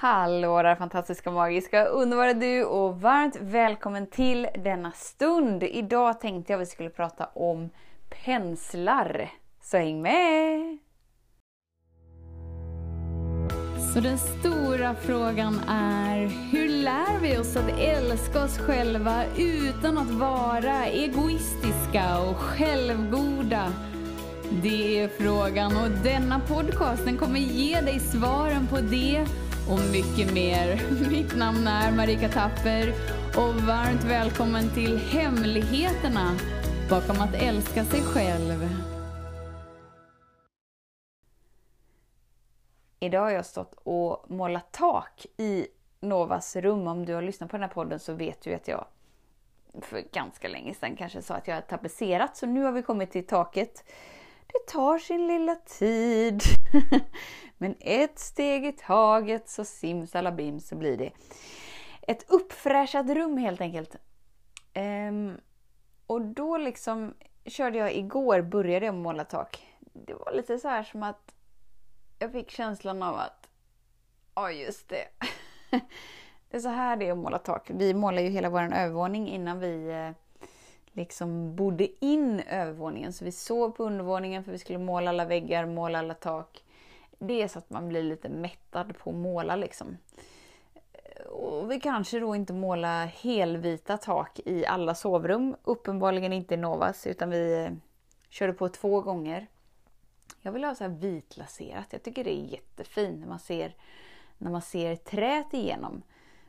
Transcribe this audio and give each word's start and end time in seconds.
Hallå 0.00 0.62
där 0.62 0.76
fantastiska, 0.76 1.30
magiska, 1.30 1.84
underbara 1.84 2.34
du 2.34 2.64
och 2.64 3.00
varmt 3.00 3.36
välkommen 3.40 4.06
till 4.06 4.48
denna 4.64 4.92
stund. 4.92 5.62
Idag 5.62 6.20
tänkte 6.20 6.52
jag 6.52 6.62
att 6.62 6.68
vi 6.68 6.70
skulle 6.70 6.90
prata 6.90 7.26
om 7.34 7.70
penslar. 8.24 9.30
Så 9.62 9.76
häng 9.76 10.02
med! 10.02 10.78
Så 13.94 14.00
den 14.00 14.18
stora 14.18 14.94
frågan 14.94 15.60
är, 15.68 16.26
hur 16.52 16.68
lär 16.68 17.20
vi 17.22 17.38
oss 17.38 17.56
att 17.56 17.78
älska 17.78 18.44
oss 18.44 18.58
själva 18.58 19.24
utan 19.38 19.98
att 19.98 20.10
vara 20.10 20.86
egoistiska 20.86 22.20
och 22.30 22.36
självgoda? 22.36 23.72
Det 24.62 25.00
är 25.00 25.08
frågan 25.08 25.76
och 25.76 25.90
denna 26.04 26.40
podcast 26.40 27.04
den 27.04 27.16
kommer 27.16 27.40
ge 27.40 27.80
dig 27.80 28.00
svaren 28.00 28.66
på 28.66 28.76
det 28.76 29.26
och 29.70 29.80
mycket 29.92 30.34
mer. 30.34 30.80
Mitt 31.10 31.36
namn 31.36 31.66
är 31.66 31.92
Marika 31.92 32.28
Tapper 32.28 32.94
och 33.36 33.54
varmt 33.54 34.04
välkommen 34.04 34.74
till 34.74 34.98
Hemligheterna 34.98 36.36
bakom 36.90 37.20
att 37.20 37.34
älska 37.34 37.84
sig 37.84 38.00
själv. 38.02 38.68
Idag 43.00 43.20
har 43.20 43.30
jag 43.30 43.46
stått 43.46 43.74
och 43.82 44.30
målat 44.30 44.72
tak 44.72 45.26
i 45.36 45.66
Novas 46.00 46.56
rum. 46.56 46.86
Om 46.86 47.06
du 47.06 47.14
har 47.14 47.22
lyssnat 47.22 47.50
på 47.50 47.56
den 47.56 47.62
här 47.62 47.74
podden 47.74 47.98
så 47.98 48.12
vet 48.12 48.42
du 48.42 48.54
att 48.54 48.68
jag 48.68 48.86
för 49.80 50.02
ganska 50.12 50.48
länge 50.48 50.74
sedan 50.74 50.96
kanske 50.96 51.22
sa 51.22 51.34
att 51.34 51.48
jag 51.48 51.54
har 51.54 51.62
tapetserat. 51.62 52.36
Så 52.36 52.46
nu 52.46 52.62
har 52.62 52.72
vi 52.72 52.82
kommit 52.82 53.10
till 53.10 53.26
taket. 53.26 53.84
Det 54.52 54.72
tar 54.72 54.98
sin 54.98 55.26
lilla 55.26 55.54
tid. 55.54 56.42
Men 57.58 57.74
ett 57.80 58.18
steg 58.18 58.66
i 58.66 58.72
taget 58.72 59.48
så 59.48 59.64
simsalabim 59.64 60.60
så 60.60 60.76
blir 60.76 60.96
det 60.96 61.12
ett 62.02 62.30
uppfräschat 62.30 63.10
rum 63.10 63.36
helt 63.36 63.60
enkelt. 63.60 63.96
Ehm, 64.72 65.40
och 66.06 66.22
då 66.22 66.56
liksom 66.56 67.14
körde 67.44 67.78
jag 67.78 67.94
igår, 67.94 68.42
började 68.42 68.86
jag 68.86 68.94
måla 68.94 69.24
tak. 69.24 69.66
Det 69.80 70.14
var 70.14 70.32
lite 70.32 70.58
så 70.58 70.68
här 70.68 70.82
som 70.82 71.02
att 71.02 71.34
jag 72.18 72.32
fick 72.32 72.50
känslan 72.50 73.02
av 73.02 73.14
att, 73.14 73.48
ja 74.34 74.50
just 74.50 74.88
det. 74.88 75.04
det 76.50 76.56
är 76.56 76.60
så 76.60 76.68
här 76.68 76.96
det 76.96 77.08
är 77.08 77.12
att 77.12 77.18
måla 77.18 77.38
tak. 77.38 77.70
Vi 77.74 77.94
målar 77.94 78.22
ju 78.22 78.28
hela 78.28 78.50
vår 78.50 78.62
övervåning 78.62 79.28
innan 79.28 79.60
vi 79.60 79.90
eh, 79.90 80.10
liksom 80.92 81.56
bodde 81.56 82.04
in 82.04 82.40
övervåningen. 82.40 83.12
Så 83.12 83.24
vi 83.24 83.32
sov 83.32 83.70
på 83.70 83.84
undervåningen 83.84 84.44
för 84.44 84.52
vi 84.52 84.58
skulle 84.58 84.78
måla 84.78 85.10
alla 85.10 85.24
väggar, 85.24 85.66
måla 85.66 85.98
alla 85.98 86.14
tak. 86.14 86.64
Det 87.18 87.42
är 87.42 87.48
så 87.48 87.58
att 87.58 87.70
man 87.70 87.88
blir 87.88 88.02
lite 88.02 88.28
mättad 88.28 88.98
på 88.98 89.10
att 89.10 89.16
måla 89.16 89.56
liksom. 89.56 89.96
Och 91.26 91.70
vi 91.70 91.80
kanske 91.80 92.20
då 92.20 92.34
inte 92.34 92.52
måla 92.52 93.04
helvita 93.04 93.96
tak 93.96 94.40
i 94.44 94.66
alla 94.66 94.94
sovrum. 94.94 95.56
Uppenbarligen 95.64 96.32
inte 96.32 96.54
i 96.54 96.56
Novas 96.56 97.06
utan 97.06 97.30
vi 97.30 97.64
eh, 97.64 97.72
körde 98.28 98.52
på 98.52 98.68
två 98.68 99.00
gånger. 99.00 99.46
Jag 100.40 100.52
vill 100.52 100.64
ha 100.64 100.74
så 100.74 100.84
här 100.84 100.90
vitlaserat. 100.90 101.86
Jag 101.90 102.02
tycker 102.02 102.24
det 102.24 102.34
är 102.34 102.44
jättefint 102.52 103.20
när 103.20 103.26
man 103.26 103.38
ser, 103.38 103.74
när 104.38 104.50
man 104.50 104.62
ser 104.62 104.96
träet 104.96 105.54
igenom. 105.54 106.02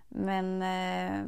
Men 0.09 0.61
eh, 0.61 1.25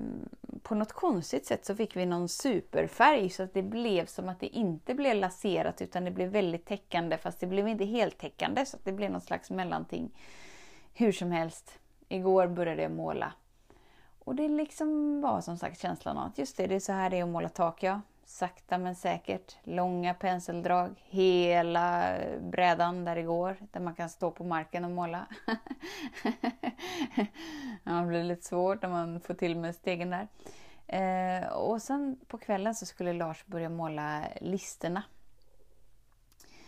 på 0.61 0.75
något 0.75 0.93
konstigt 0.93 1.45
sätt 1.45 1.65
så 1.65 1.75
fick 1.75 1.95
vi 1.95 2.05
någon 2.05 2.29
superfärg 2.29 3.29
så 3.29 3.43
att 3.43 3.53
det 3.53 3.63
blev 3.63 4.05
som 4.05 4.29
att 4.29 4.39
det 4.39 4.47
inte 4.47 4.93
blev 4.93 5.15
laserat 5.15 5.81
utan 5.81 6.05
det 6.05 6.11
blev 6.11 6.29
väldigt 6.29 6.65
täckande 6.65 7.17
fast 7.17 7.39
det 7.39 7.47
blev 7.47 7.67
inte 7.67 7.85
helt 7.85 8.17
täckande 8.17 8.65
så 8.65 8.77
att 8.77 8.85
det 8.85 8.91
blev 8.91 9.11
något 9.11 9.23
slags 9.23 9.49
mellanting. 9.49 10.11
Hur 10.93 11.11
som 11.11 11.31
helst, 11.31 11.79
igår 12.09 12.47
började 12.47 12.81
jag 12.81 12.91
måla. 12.91 13.33
Och 14.19 14.35
det 14.35 14.47
liksom 14.47 15.21
var 15.21 15.41
som 15.41 15.57
sagt 15.57 15.81
känslan 15.81 16.17
av 16.17 16.25
att 16.25 16.37
just 16.37 16.57
det, 16.57 16.67
det 16.67 16.75
är 16.75 16.79
så 16.79 16.91
här 16.91 17.09
det 17.09 17.17
är 17.17 17.23
att 17.23 17.29
måla 17.29 17.49
tak 17.49 17.83
ja 17.83 18.01
sakta 18.31 18.77
men 18.77 18.95
säkert. 18.95 19.57
Långa 19.63 20.13
penseldrag 20.13 21.03
hela 21.09 22.17
brädan 22.41 23.05
där 23.05 23.15
det 23.15 23.23
går, 23.23 23.57
där 23.71 23.79
man 23.79 23.95
kan 23.95 24.09
stå 24.09 24.31
på 24.31 24.43
marken 24.43 24.85
och 24.85 24.91
måla. 24.91 25.27
det 27.83 28.05
blir 28.07 28.23
lite 28.23 28.47
svårt 28.47 28.81
när 28.81 28.89
man 28.89 29.21
får 29.21 29.33
till 29.33 29.57
med 29.57 29.75
stegen 29.75 30.09
där. 30.09 30.27
Eh, 30.87 31.47
och 31.47 31.81
sen 31.81 32.19
på 32.27 32.37
kvällen 32.37 32.75
så 32.75 32.85
skulle 32.85 33.13
Lars 33.13 33.45
börja 33.45 33.69
måla 33.69 34.23
listerna. 34.41 35.03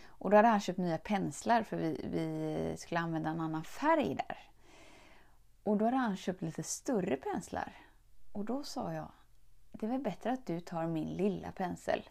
Och 0.06 0.30
då 0.30 0.36
hade 0.36 0.48
han 0.48 0.60
köpt 0.60 0.78
nya 0.78 0.98
penslar 0.98 1.62
för 1.62 1.76
vi, 1.76 2.08
vi 2.12 2.76
skulle 2.76 3.00
använda 3.00 3.30
en 3.30 3.40
annan 3.40 3.64
färg 3.64 4.14
där. 4.14 4.38
Och 5.62 5.76
då 5.76 5.84
hade 5.84 5.96
han 5.96 6.16
köpt 6.16 6.42
lite 6.42 6.62
större 6.62 7.16
penslar. 7.16 7.72
Och 8.32 8.44
då 8.44 8.64
sa 8.64 8.92
jag, 8.92 9.08
det 9.84 9.88
är 9.88 9.92
väl 9.92 10.00
bättre 10.00 10.32
att 10.32 10.46
du 10.46 10.60
tar 10.60 10.86
min 10.86 11.08
lilla 11.08 11.52
pensel. 11.52 12.02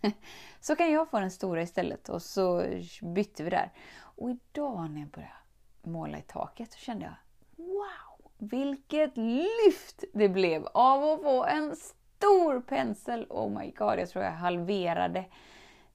så 0.60 0.76
kan 0.76 0.92
jag 0.92 1.10
få 1.10 1.20
den 1.20 1.30
stora 1.30 1.62
istället 1.62 2.08
och 2.08 2.22
så 2.22 2.66
bytte 3.02 3.44
vi 3.44 3.50
där. 3.50 3.72
Och 3.96 4.30
idag 4.30 4.90
när 4.90 5.00
jag 5.00 5.08
började 5.08 5.34
måla 5.82 6.18
i 6.18 6.22
taket 6.22 6.72
så 6.72 6.78
kände 6.78 7.04
jag 7.04 7.14
Wow! 7.56 8.30
Vilket 8.38 9.16
lyft 9.16 10.04
det 10.12 10.28
blev 10.28 10.66
av 10.66 11.02
att 11.02 11.22
få 11.22 11.44
en 11.44 11.76
stor 11.76 12.60
pensel! 12.60 13.26
Oh 13.30 13.58
my 13.58 13.70
god, 13.70 13.98
jag 13.98 14.08
tror 14.08 14.24
jag 14.24 14.32
halverade 14.32 15.24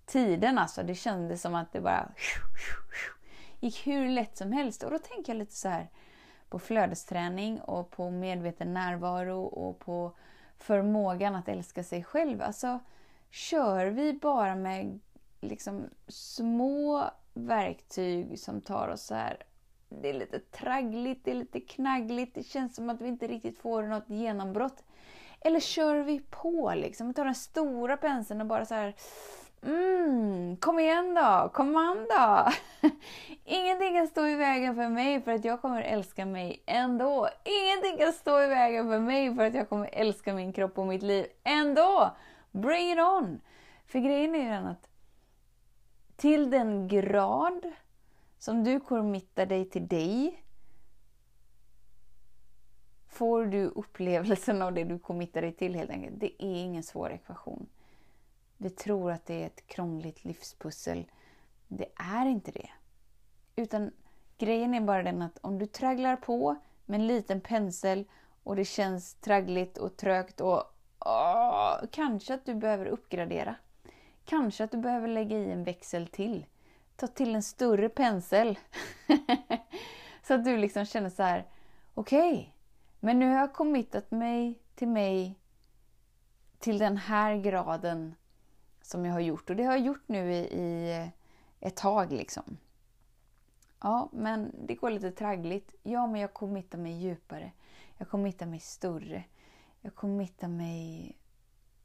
tiden 0.06 0.57
alltså. 0.57 0.84
Det 0.84 0.95
kändes 0.95 1.41
som 1.41 1.56
att 1.56 1.72
det 1.72 1.81
bara 1.81 2.12
gick 3.59 3.88
hur 3.88 4.09
lätt 4.09 4.38
som 4.38 4.51
helst. 4.51 4.84
Och 4.84 4.91
då 4.91 5.00
tänker 5.00 5.34
jag 5.34 5.39
lite 5.39 5.56
så 5.56 5.69
här 5.69 5.89
på 6.50 6.59
flödesträning 6.59 7.62
och 7.62 7.91
på 7.91 8.09
medveten 8.09 8.73
närvaro 8.73 9.41
och 9.44 9.79
på 9.79 10.16
förmågan 10.59 11.36
att 11.36 11.50
älska 11.50 11.84
sig 11.84 12.03
själv. 12.03 12.42
Alltså, 12.42 12.80
kör 13.30 13.86
vi 13.86 14.14
bara 14.14 14.56
med 14.56 15.00
liksom 15.42 15.84
små 16.08 17.03
verktyg 17.34 18.40
som 18.40 18.62
tar 18.62 18.88
oss 18.88 19.03
så 19.03 19.16
här. 19.16 19.44
Det 19.90 20.09
är 20.09 20.14
lite 20.14 20.40
traggligt, 20.40 21.25
det 21.25 21.31
är 21.31 21.36
lite 21.36 21.59
knaggligt, 21.59 22.36
det 22.36 22.44
känns 22.44 22.75
som 22.75 22.90
att 22.90 23.02
vi 23.02 23.08
inte 23.08 23.28
riktigt 23.28 23.58
får 23.58 23.84
något 23.84 24.09
genombrott. 24.09 24.84
Eller 25.42 25.59
kör 25.59 25.96
vi 25.96 26.19
på 26.19 26.74
liksom? 26.75 27.08
Vi 27.08 27.14
tar 27.14 27.25
den 27.25 27.36
stora 27.36 27.98
penseln 27.98 28.42
och 28.42 28.48
bara 28.48 28.66
så 28.66 28.75
här 28.75 28.96
Mm, 29.64 30.58
kom 30.58 30.80
igen 30.80 31.16
då, 31.16 31.50
kom 31.53 31.75
an 31.75 32.08
då! 32.09 32.47
Ingenting 33.44 33.94
kan 33.94 34.08
stå 34.08 34.28
i 34.28 34.36
vägen 34.36 34.75
för 34.75 34.90
mig 34.90 35.22
för 35.22 35.31
att 35.31 35.46
jag 35.46 35.62
kommer 35.62 35.81
älska 35.81 36.25
mig 36.25 36.64
ändå. 36.66 37.30
Ingenting 37.44 38.06
kan 38.06 38.14
stå 38.14 38.42
i 38.42 38.48
vägen 38.48 38.88
för 38.90 39.00
mig 39.00 39.36
för 39.36 39.46
att 39.46 39.53
jag 39.53 39.69
kommer 39.69 39.90
älska 39.94 40.34
min 40.34 40.53
kropp 40.53 40.78
och 40.78 40.88
mitt 40.88 41.03
liv 41.03 41.25
ändå. 41.44 42.16
Bring 42.52 42.92
it 42.92 43.00
on! 43.00 43.42
För 43.86 44.00
grejen 44.00 44.36
är 44.36 44.40
ju 44.40 44.50
den 44.50 44.68
att 44.68 44.90
till 46.16 46.50
den 46.50 46.88
grad 46.88 47.72
som 48.38 48.64
du 48.64 48.80
committar 48.80 49.46
dig 49.46 49.69
till 49.69 49.88
dig 49.88 50.44
får 53.08 53.46
du 53.46 53.66
upplevelsen 53.66 54.62
av 54.62 54.74
det 54.74 54.84
du 54.84 55.00
committar 55.00 55.42
dig 55.42 55.53
till 55.53 55.75
helt 55.75 55.90
enkelt. 55.90 56.19
Det 56.19 56.44
är 56.44 56.64
ingen 56.64 56.84
svår 56.84 57.12
ekvation. 57.12 57.68
Vi 58.62 58.70
tror 58.70 59.12
att 59.12 59.25
det 59.25 59.44
är 59.44 59.46
ett 59.46 59.68
krångligt 59.68 60.25
livspussel. 60.25 61.12
Det 61.68 61.92
är 61.96 62.25
inte 62.25 62.52
det. 62.52 62.70
Utan 63.56 63.92
grejen 64.38 64.74
är 64.74 64.81
bara 64.81 65.03
den 65.03 65.22
att 65.22 65.38
om 65.42 65.59
du 65.59 65.66
tragglar 65.66 66.16
på 66.16 66.56
med 66.86 67.00
en 67.00 67.08
liten 67.08 67.42
pensel 67.42 68.06
och 68.44 68.56
det 68.56 68.66
känns 68.66 69.14
traggligt 69.14 69.78
och 69.78 69.98
trögt 69.98 70.42
och 70.42 70.64
åh, 71.00 71.80
kanske 71.92 72.34
att 72.34 72.46
du 72.46 72.56
behöver 72.56 72.86
uppgradera. 72.86 73.56
Kanske 74.25 74.64
att 74.64 74.72
du 74.72 74.78
behöver 74.78 75.08
lägga 75.08 75.38
i 75.38 75.52
en 75.52 75.64
växel 75.64 76.08
till. 76.08 76.46
Ta 76.96 77.08
till 77.08 77.36
en 77.36 77.44
större 77.44 77.90
pensel. 77.90 78.59
så 80.24 80.34
att 80.34 80.46
du 80.46 80.58
liksom 80.58 80.86
känner 80.86 81.09
så 81.09 81.24
här, 81.24 81.48
okej, 81.94 82.31
okay, 82.31 82.46
men 83.00 83.19
nu 83.19 83.30
har 83.30 83.39
jag 83.39 83.54
committat 83.54 84.12
mig 84.12 84.60
till 84.75 84.88
mig 84.88 85.39
till 86.60 86.78
den 86.78 86.98
här 86.98 87.36
graden 87.36 88.16
som 88.89 89.06
jag 89.06 89.13
har 89.13 89.19
gjort. 89.19 89.50
Och 89.50 89.56
det 89.56 89.63
har 89.63 89.74
jag 89.74 89.86
gjort 89.86 90.03
nu 90.07 90.33
i, 90.33 90.38
i 90.38 91.12
ett 91.59 91.75
tag 91.75 92.12
liksom. 92.12 92.57
Ja, 93.80 94.09
men 94.12 94.56
det 94.65 94.75
går 94.75 94.89
lite 94.89 95.12
traggligt. 95.12 95.75
Ja, 95.83 96.07
men 96.07 96.21
jag 96.21 96.33
committar 96.33 96.77
mig 96.77 96.94
djupare. 96.94 97.51
Jag 97.97 98.09
committar 98.09 98.45
mig 98.45 98.59
större. 98.59 99.24
Jag 99.81 99.95
committar 99.95 100.47
mig 100.47 101.15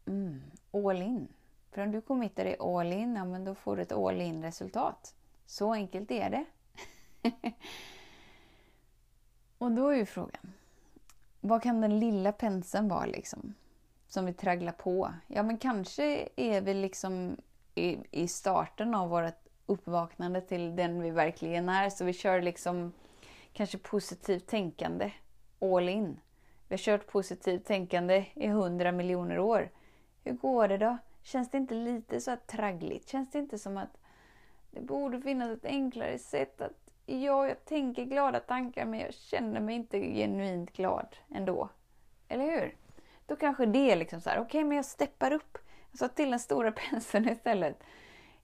mm, 0.06 0.42
all 0.72 1.02
in. 1.02 1.28
För 1.70 1.82
om 1.82 1.92
du 1.92 2.00
committar 2.00 2.44
dig 2.44 2.56
all 2.60 2.92
in, 2.92 3.16
ja, 3.16 3.24
men 3.24 3.44
då 3.44 3.54
får 3.54 3.76
du 3.76 3.82
ett 3.82 3.92
all 3.92 4.20
in 4.20 4.42
resultat. 4.42 5.14
Så 5.46 5.72
enkelt 5.72 6.10
är 6.10 6.30
det. 6.30 6.44
Och 9.58 9.72
då 9.72 9.88
är 9.88 9.96
ju 9.96 10.06
frågan, 10.06 10.52
vad 11.40 11.62
kan 11.62 11.80
den 11.80 11.98
lilla 11.98 12.32
penseln 12.32 12.88
vara 12.88 13.06
liksom? 13.06 13.54
Som 14.14 14.26
vi 14.26 14.32
tragglar 14.32 14.72
på. 14.72 15.14
Ja, 15.26 15.42
men 15.42 15.58
kanske 15.58 16.28
är 16.36 16.60
vi 16.60 16.74
liksom 16.74 17.36
i, 17.74 17.98
i 18.10 18.28
starten 18.28 18.94
av 18.94 19.08
vårt 19.08 19.48
uppvaknande 19.66 20.40
till 20.40 20.76
den 20.76 21.02
vi 21.02 21.10
verkligen 21.10 21.68
är. 21.68 21.90
Så 21.90 22.04
vi 22.04 22.12
kör 22.12 22.42
liksom 22.42 22.92
kanske 23.52 23.78
positivt 23.78 24.46
tänkande 24.46 25.12
all 25.60 25.88
in. 25.88 26.20
Vi 26.68 26.72
har 26.72 26.78
kört 26.78 27.06
positivt 27.06 27.64
tänkande 27.64 28.26
i 28.34 28.48
hundra 28.48 28.92
miljoner 28.92 29.38
år. 29.38 29.70
Hur 30.24 30.32
går 30.32 30.68
det 30.68 30.78
då? 30.78 30.98
Känns 31.22 31.50
det 31.50 31.58
inte 31.58 31.74
lite 31.74 32.20
så 32.20 32.36
traggligt? 32.46 33.08
Känns 33.08 33.30
det 33.30 33.38
inte 33.38 33.58
som 33.58 33.76
att 33.76 33.96
det 34.70 34.80
borde 34.80 35.20
finnas 35.20 35.50
ett 35.50 35.64
enklare 35.64 36.18
sätt 36.18 36.60
att 36.60 36.90
ja, 37.06 37.48
jag 37.48 37.64
tänker 37.64 38.04
glada 38.04 38.40
tankar 38.40 38.86
men 38.86 39.00
jag 39.00 39.14
känner 39.14 39.60
mig 39.60 39.74
inte 39.74 40.00
genuint 40.00 40.72
glad 40.72 41.16
ändå. 41.30 41.68
Eller 42.28 42.44
hur? 42.44 42.83
Då 43.26 43.36
kanske 43.36 43.66
det 43.66 43.90
är 43.90 43.96
liksom 43.96 44.20
så 44.20 44.30
här, 44.30 44.36
okej 44.36 44.46
okay, 44.46 44.64
men 44.64 44.76
jag 44.76 44.84
steppar 44.84 45.32
upp. 45.32 45.58
Jag 45.90 45.98
sa 45.98 46.08
till 46.08 46.30
den 46.30 46.40
stora 46.40 46.72
penseln 46.90 47.28
istället. 47.28 47.82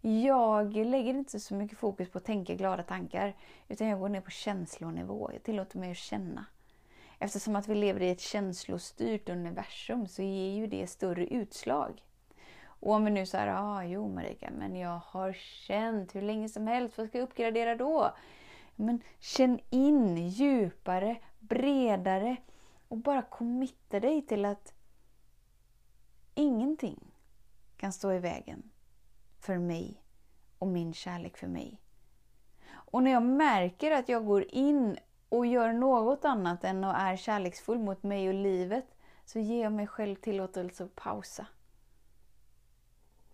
Jag 0.01 0.77
lägger 0.77 1.15
inte 1.15 1.41
så 1.41 1.55
mycket 1.55 1.79
fokus 1.79 2.11
på 2.11 2.19
att 2.19 2.25
tänka 2.25 2.55
glada 2.55 2.83
tankar, 2.83 3.37
utan 3.69 3.87
jag 3.87 4.01
går 4.01 4.09
ner 4.09 4.21
på 4.21 4.31
känslonivå. 4.31 5.31
Jag 5.33 5.43
tillåter 5.43 5.79
mig 5.79 5.91
att 5.91 5.97
känna. 5.97 6.45
Eftersom 7.19 7.57
att 7.57 7.69
vi 7.69 7.75
lever 7.75 8.03
i 8.03 8.11
ett 8.11 8.21
känslostyrt 8.21 9.29
universum 9.29 10.07
så 10.07 10.23
ger 10.23 10.51
ju 10.51 10.67
det 10.67 10.87
större 10.87 11.27
utslag. 11.27 12.03
Och 12.65 12.93
om 12.93 13.05
vi 13.05 13.11
nu 13.11 13.27
säger, 13.27 13.47
ja 13.47 13.61
ah, 13.61 13.85
jo 13.85 14.09
Marika, 14.09 14.51
men 14.59 14.77
jag 14.77 15.01
har 15.05 15.33
känt 15.33 16.15
hur 16.15 16.23
länge 16.23 16.49
som 16.49 16.67
helst, 16.67 16.99
vad 16.99 17.09
ska 17.09 17.19
jag 17.19 17.25
uppgradera 17.25 17.77
då? 17.77 18.15
Men 18.77 19.03
känn 19.19 19.59
in 19.71 20.29
djupare, 20.29 21.17
bredare 21.39 22.37
och 22.91 22.99
bara 22.99 23.23
committa 23.23 24.01
dig 24.01 24.23
till 24.23 24.45
att 24.45 24.73
ingenting 26.35 27.15
kan 27.77 27.93
stå 27.93 28.13
i 28.13 28.19
vägen 28.19 28.71
för 29.39 29.59
mig 29.59 30.05
och 30.59 30.69
min 30.69 30.95
kärlek 30.95 31.37
för 31.37 31.47
mig. 31.47 31.81
Och 32.71 33.03
när 33.03 33.11
jag 33.11 33.23
märker 33.23 33.91
att 33.91 34.09
jag 34.09 34.27
går 34.27 34.45
in 34.55 34.99
och 35.29 35.47
gör 35.47 35.73
något 35.73 36.25
annat 36.25 36.65
än 36.65 36.85
att 36.85 36.97
är 36.97 37.17
kärleksfull 37.17 37.79
mot 37.79 38.03
mig 38.03 38.29
och 38.29 38.35
livet 38.35 38.87
så 39.25 39.39
ger 39.39 39.63
jag 39.63 39.73
mig 39.73 39.87
själv 39.87 40.17
tillåtelse 40.17 40.85
att 40.85 40.95
pausa. 40.95 41.47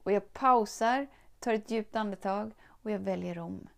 Och 0.03 0.13
jag 0.13 0.33
pausar, 0.33 1.07
tar 1.39 1.55
ett 1.55 1.71
djupt 1.71 1.97
andetag 1.97 2.53
och 2.67 2.91
jag 2.91 2.99
väljer 2.99 3.39
om. 3.39 3.69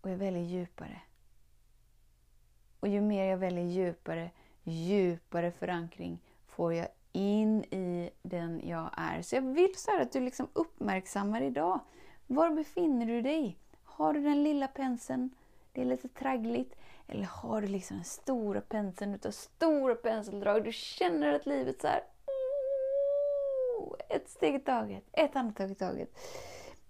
Och 0.00 0.10
jag 0.10 0.16
väljer 0.16 0.42
djupare. 0.42 1.02
Och 2.80 2.88
ju 2.88 3.00
mer 3.00 3.24
jag 3.24 3.38
väljer 3.38 3.64
djupare, 3.64 4.30
djupare 4.64 5.52
förankring 5.52 6.18
får 6.46 6.74
jag 6.74 6.88
in 7.12 7.64
i 7.64 8.10
den 8.22 8.68
jag 8.68 8.90
är. 8.96 9.22
Så 9.22 9.36
jag 9.36 9.42
vill 9.42 9.74
så 9.76 10.00
att 10.00 10.12
du 10.12 10.20
liksom 10.20 10.48
uppmärksammar 10.52 11.42
idag. 11.42 11.80
Var 12.26 12.50
befinner 12.50 13.06
du 13.06 13.22
dig? 13.22 13.58
Har 13.84 14.12
du 14.14 14.20
den 14.20 14.42
lilla 14.42 14.68
penseln? 14.68 15.30
Det 15.72 15.80
är 15.80 15.84
lite 15.84 16.08
traggligt. 16.08 16.74
Eller 17.08 17.24
har 17.24 17.60
du 17.60 17.66
liksom 17.66 17.96
den 17.96 18.04
stora 18.04 18.60
penseln 18.60 19.14
utav 19.14 19.30
stora 19.30 19.94
penseldrag? 19.94 20.64
Du 20.64 20.72
känner 20.72 21.34
att 21.34 21.46
livet 21.46 21.80
så 21.80 21.86
här, 21.86 22.02
ett 24.08 24.28
steg 24.28 24.54
i 24.54 24.60
taget, 24.60 25.04
ett 25.12 25.36
andetag 25.36 25.70
i 25.70 25.74
taget. 25.74 26.18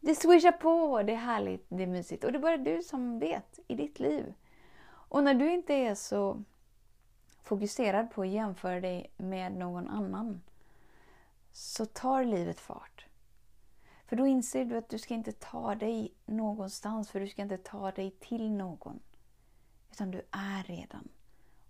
Det 0.01 0.15
swishar 0.15 0.53
på, 0.53 1.03
det 1.03 1.13
är 1.13 1.17
härligt, 1.17 1.67
det 1.69 1.83
är 1.83 1.87
mysigt. 1.87 2.25
Och 2.25 2.33
det 2.33 2.39
är 2.39 2.43
bara 2.43 2.57
du 2.57 2.83
som 2.83 3.19
vet 3.19 3.61
i 3.69 3.75
ditt 3.75 4.01
liv. 4.01 4.35
Och 4.85 5.25
när 5.25 5.35
du 5.35 5.53
inte 5.53 5.75
är 5.75 5.95
så 5.95 6.43
fokuserad 7.43 8.11
på 8.11 8.23
att 8.23 8.29
jämföra 8.29 8.81
dig 8.81 9.11
med 9.17 9.53
någon 9.53 9.89
annan 9.89 10.43
så 11.53 11.87
tar 11.87 12.25
livet 12.25 12.61
fart. 12.61 13.07
För 14.07 14.17
då 14.17 14.27
inser 14.27 14.65
du 14.65 14.77
att 14.77 14.89
du 14.89 14.99
ska 14.99 15.15
inte 15.15 15.33
ta 15.33 15.75
dig 15.75 16.15
någonstans, 16.27 17.11
för 17.11 17.21
du 17.21 17.29
ska 17.29 17.43
inte 17.43 17.59
ta 17.59 17.91
dig 17.91 18.11
till 18.11 18.51
någon. 18.51 19.01
Utan 19.91 20.11
du 20.11 20.23
är 20.31 20.63
redan. 20.63 21.09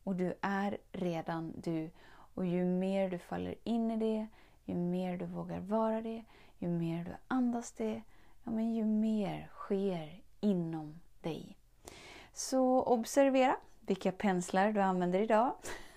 Och 0.05 0.17
du 0.17 0.35
är 0.41 0.79
redan 0.93 1.53
du. 1.57 1.91
Och 2.35 2.47
ju 2.47 2.65
mer 2.65 3.11
du 3.11 3.19
faller 3.19 3.55
in 3.65 3.91
i 3.91 3.97
det, 3.97 4.27
ju 4.65 4.75
mer 4.75 5.17
du 5.17 5.27
vågar 5.27 5.61
vara 5.61 6.01
det, 6.01 6.25
ju 6.59 6.69
mer 6.69 7.05
du 7.05 7.17
andas 7.29 7.73
det, 7.73 8.03
ja, 8.45 8.51
men 8.51 8.75
ju 8.75 8.85
mer 8.85 9.51
sker 9.53 10.23
inom 10.41 11.01
dig. 11.21 11.57
Så 12.33 12.83
observera 12.83 13.57
vilka 13.87 14.13
penslar 14.13 14.73
du 14.73 14.81
använder 14.81 15.21
idag. 15.21 15.53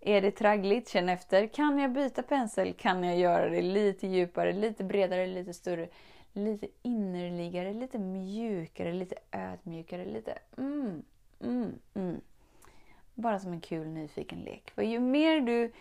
är 0.00 0.22
det 0.22 0.30
traggligt? 0.30 0.88
Känn 0.88 1.08
efter. 1.08 1.46
Kan 1.46 1.78
jag 1.78 1.92
byta 1.92 2.22
pensel? 2.22 2.74
Kan 2.74 3.04
jag 3.04 3.18
göra 3.18 3.48
det 3.48 3.62
lite 3.62 4.06
djupare, 4.06 4.52
lite 4.52 4.84
bredare, 4.84 5.26
lite 5.26 5.54
större, 5.54 5.88
lite 6.32 6.68
innerligare, 6.82 7.72
lite 7.72 7.98
mjukare, 7.98 8.92
lite 8.92 9.16
ödmjukare, 9.32 10.04
lite 10.04 10.38
mm, 10.58 11.02
mm, 11.40 11.78
mm. 11.94 12.20
Bara 13.14 13.38
som 13.38 13.52
en 13.52 13.60
kul 13.60 13.86
nyfiken 13.86 14.38
lek. 14.38 14.70
För 14.70 14.82
ju 14.82 15.00
mer 15.00 15.40
du 15.40 15.72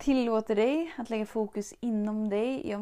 tillåter 0.00 0.56
dig 0.56 0.92
att 0.98 1.10
lägga 1.10 1.26
fokus 1.26 1.74
inom 1.80 2.28
dig, 2.28 2.68
ju, 2.68 2.78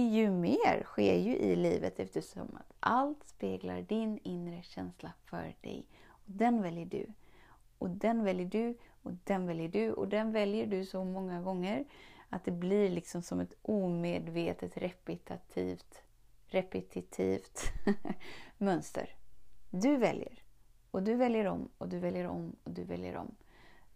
ju 0.00 0.30
mer 0.30 0.82
sker 0.84 1.18
ju 1.18 1.36
i 1.36 1.56
livet 1.56 2.00
eftersom 2.00 2.56
att 2.56 2.72
allt 2.80 3.24
speglar 3.24 3.82
din 3.82 4.18
inre 4.22 4.62
känsla 4.62 5.12
för 5.24 5.54
dig. 5.60 5.86
Och 6.06 6.30
Den 6.30 6.62
väljer 6.62 6.86
du. 6.86 7.06
Och 7.78 7.90
den 7.90 8.24
väljer 8.24 8.46
du 8.46 8.74
och 9.02 9.12
den 9.24 9.46
väljer 9.46 9.68
du 9.68 9.92
och 9.92 10.08
den 10.08 10.32
väljer 10.32 10.66
du 10.66 10.84
så 10.84 11.04
många 11.04 11.42
gånger 11.42 11.84
att 12.28 12.44
det 12.44 12.50
blir 12.50 12.90
liksom 12.90 13.22
som 13.22 13.40
ett 13.40 13.54
omedvetet 13.62 14.76
repetitivt, 14.76 16.02
repetitivt 16.46 17.60
mönster. 18.58 19.14
Du 19.70 19.96
väljer. 19.96 20.42
Och 20.90 21.02
du 21.02 21.14
väljer 21.14 21.46
om 21.46 21.68
och 21.78 21.88
du 21.88 21.98
väljer 21.98 22.26
om 22.26 22.56
och 22.64 22.70
du 22.70 22.84
väljer 22.84 23.16
om. 23.16 23.34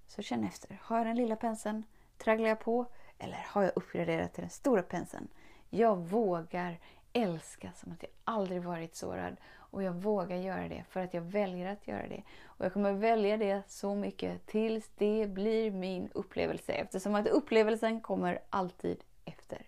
Så 0.06 0.23
känn 0.23 0.44
efter. 0.44 0.79
Har 0.82 0.99
jag 0.99 1.06
den 1.06 1.17
lilla 1.17 1.37
penseln? 1.37 1.85
Tragglar 2.19 2.49
jag 2.49 2.61
på? 2.61 2.87
Eller 3.19 3.47
har 3.49 3.62
jag 3.62 3.73
uppgraderat 3.76 4.32
till 4.32 4.43
den 4.43 4.50
stora 4.50 4.82
penseln? 4.82 5.29
Jag 5.70 5.97
vågar 5.97 6.79
älska 7.12 7.73
som 7.73 7.93
att 7.93 8.03
jag 8.03 8.11
aldrig 8.25 8.62
varit 8.62 8.94
sårad. 8.94 9.37
Och 9.70 9.82
jag 9.82 9.93
vågar 9.93 10.37
göra 10.37 10.69
det 10.69 10.85
för 10.88 11.00
att 11.00 11.14
jag 11.14 11.23
väljer 11.23 11.73
att 11.73 11.88
göra 11.88 12.08
det. 12.08 12.23
Och 12.44 12.64
jag 12.64 12.73
kommer 12.73 12.93
välja 12.93 13.37
det 13.37 13.62
så 13.69 13.94
mycket 13.94 14.47
tills 14.47 14.91
det 14.97 15.26
blir 15.26 15.70
min 15.70 16.08
upplevelse. 16.14 16.73
Eftersom 16.73 17.14
att 17.14 17.26
upplevelsen 17.26 18.00
kommer 18.00 18.38
alltid 18.50 19.05
efter. 19.25 19.62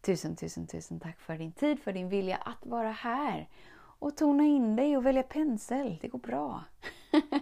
Tusen, 0.00 0.36
tusen, 0.36 0.66
tusen 0.66 1.00
tack 1.00 1.20
för 1.20 1.38
din 1.38 1.52
tid, 1.52 1.80
för 1.80 1.92
din 1.92 2.08
vilja 2.08 2.36
att 2.36 2.66
vara 2.66 2.90
här. 2.90 3.48
Och 3.74 4.16
tona 4.16 4.44
in 4.44 4.76
dig 4.76 4.96
och 4.96 5.06
välja 5.06 5.22
pensel. 5.22 5.98
Det 6.00 6.08
går 6.08 6.18
bra. 6.18 6.64